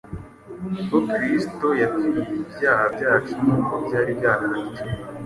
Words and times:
ko 0.89 0.97
Kristo 1.11 1.67
yapfiriye 1.81 2.33
ibyaha 2.43 2.85
byacu, 2.95 3.31
nkuko 3.43 3.73
byari 3.85 4.11
byaranditswe, 4.19 4.85